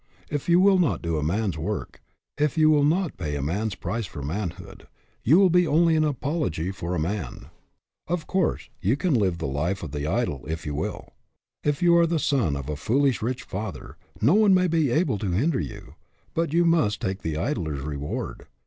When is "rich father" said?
13.21-13.95